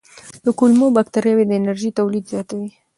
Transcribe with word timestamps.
د 0.43 0.45
کولمو 0.59 0.87
بکتریاوې 0.97 1.43
د 1.47 1.51
انرژۍ 1.59 1.89
تولید 1.99 2.25
زیاتوي. 2.33 2.69